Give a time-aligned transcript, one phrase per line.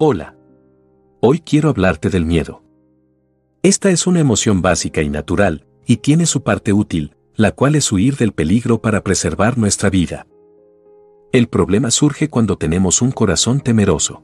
[0.00, 0.36] Hola.
[1.18, 2.62] Hoy quiero hablarte del miedo.
[3.64, 7.90] Esta es una emoción básica y natural, y tiene su parte útil, la cual es
[7.90, 10.28] huir del peligro para preservar nuestra vida.
[11.32, 14.22] El problema surge cuando tenemos un corazón temeroso.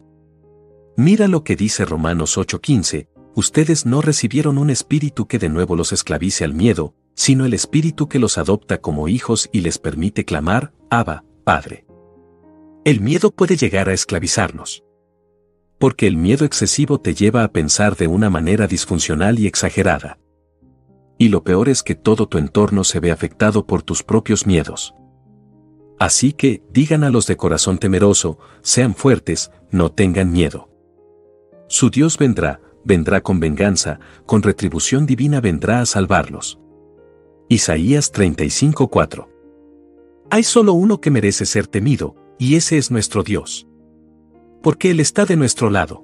[0.96, 5.92] Mira lo que dice Romanos 8:15, ustedes no recibieron un espíritu que de nuevo los
[5.92, 10.72] esclavice al miedo, sino el espíritu que los adopta como hijos y les permite clamar,
[10.88, 11.84] Abba, Padre.
[12.84, 14.83] El miedo puede llegar a esclavizarnos
[15.78, 20.18] porque el miedo excesivo te lleva a pensar de una manera disfuncional y exagerada.
[21.18, 24.94] Y lo peor es que todo tu entorno se ve afectado por tus propios miedos.
[25.98, 30.68] Así que, digan a los de corazón temeroso, sean fuertes, no tengan miedo.
[31.68, 36.58] Su Dios vendrá, vendrá con venganza, con retribución divina vendrá a salvarlos.
[37.48, 39.28] Isaías 35:4
[40.30, 43.68] Hay solo uno que merece ser temido, y ese es nuestro Dios
[44.64, 46.02] porque Él está de nuestro lado.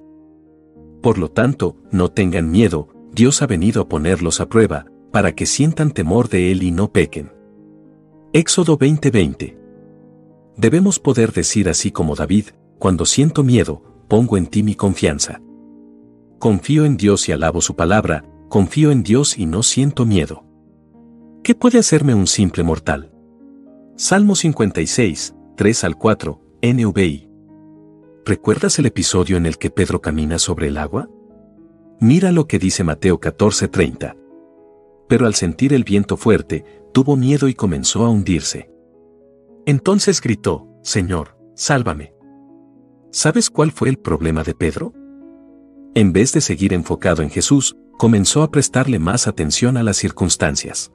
[1.00, 5.46] Por lo tanto, no tengan miedo, Dios ha venido a ponerlos a prueba, para que
[5.46, 7.32] sientan temor de Él y no pequen.
[8.34, 9.56] Éxodo 20:20
[10.58, 15.40] Debemos poder decir así como David, cuando siento miedo, pongo en ti mi confianza.
[16.38, 20.44] Confío en Dios y alabo su palabra, confío en Dios y no siento miedo.
[21.42, 23.10] ¿Qué puede hacerme un simple mortal?
[23.96, 27.29] Salmo 56, 3 al 4, NVI.
[28.24, 31.08] ¿Recuerdas el episodio en el que Pedro camina sobre el agua?
[32.00, 34.14] Mira lo que dice Mateo 14:30.
[35.08, 38.70] Pero al sentir el viento fuerte, tuvo miedo y comenzó a hundirse.
[39.64, 42.14] Entonces gritó, Señor, sálvame.
[43.10, 44.92] ¿Sabes cuál fue el problema de Pedro?
[45.94, 50.92] En vez de seguir enfocado en Jesús, comenzó a prestarle más atención a las circunstancias.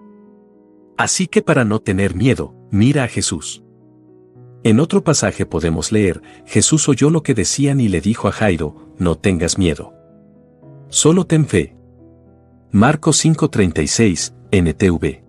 [0.98, 3.65] Así que para no tener miedo, mira a Jesús.
[4.66, 8.96] En otro pasaje podemos leer, Jesús oyó lo que decían y le dijo a Jairo,
[8.98, 9.94] no tengas miedo.
[10.90, 11.76] Solo ten fe.
[12.72, 15.24] Marcos 5:36, NTV.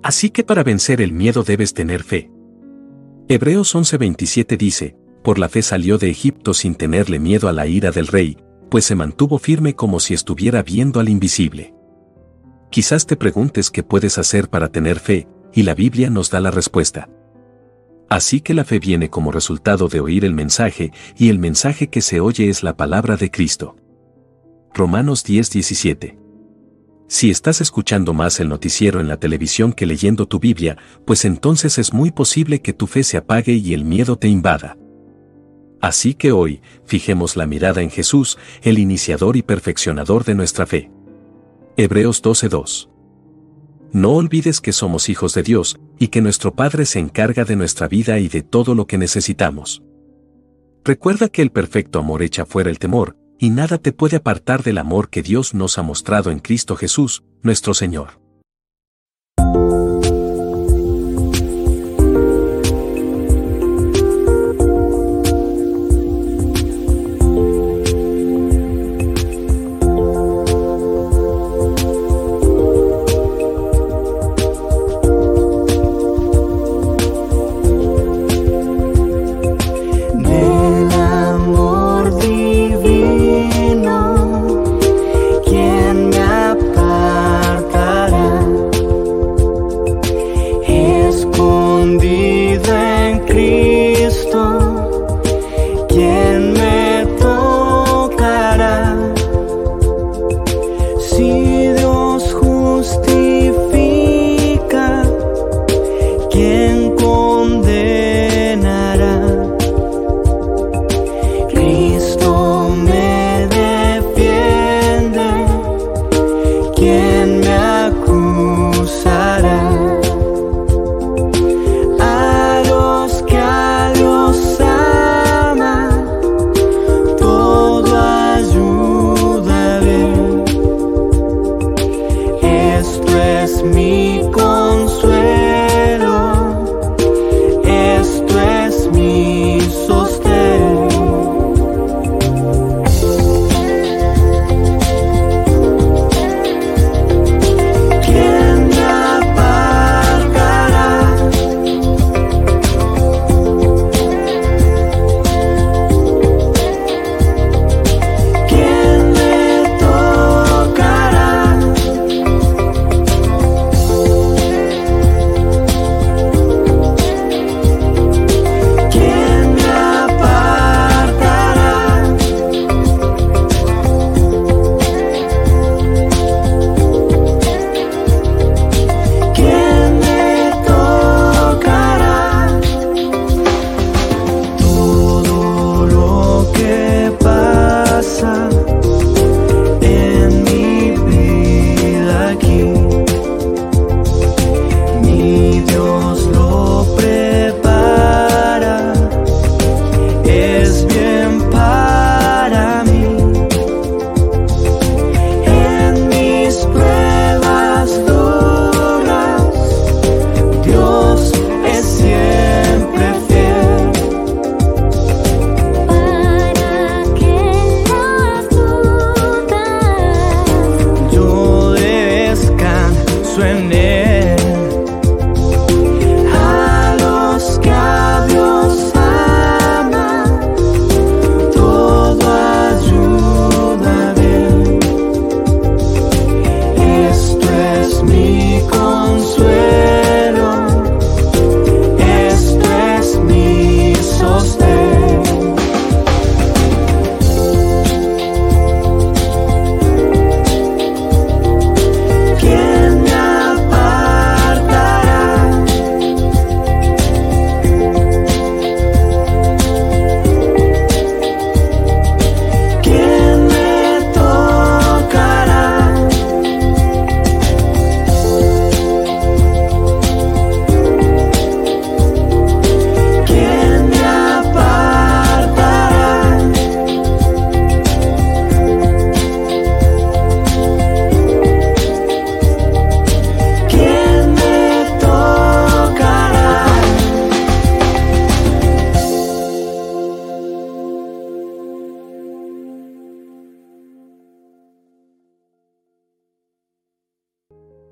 [0.00, 2.30] Así que para vencer el miedo debes tener fe.
[3.26, 7.90] Hebreos 11:27 dice, por la fe salió de Egipto sin tenerle miedo a la ira
[7.90, 8.38] del rey,
[8.70, 11.74] pues se mantuvo firme como si estuviera viendo al invisible.
[12.70, 16.52] Quizás te preguntes qué puedes hacer para tener fe, y la Biblia nos da la
[16.52, 17.08] respuesta.
[18.08, 22.00] Así que la fe viene como resultado de oír el mensaje, y el mensaje que
[22.00, 23.76] se oye es la palabra de Cristo.
[24.74, 26.16] Romanos 10:17
[27.08, 31.78] Si estás escuchando más el noticiero en la televisión que leyendo tu Biblia, pues entonces
[31.78, 34.76] es muy posible que tu fe se apague y el miedo te invada.
[35.80, 40.90] Así que hoy, fijemos la mirada en Jesús, el iniciador y perfeccionador de nuestra fe.
[41.76, 42.95] Hebreos 12:2
[43.96, 47.88] no olvides que somos hijos de Dios, y que nuestro Padre se encarga de nuestra
[47.88, 49.82] vida y de todo lo que necesitamos.
[50.84, 54.76] Recuerda que el perfecto amor echa fuera el temor, y nada te puede apartar del
[54.76, 58.25] amor que Dios nos ha mostrado en Cristo Jesús, nuestro Señor.